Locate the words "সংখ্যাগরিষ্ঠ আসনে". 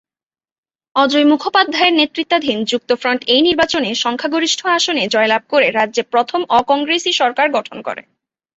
3.95-5.03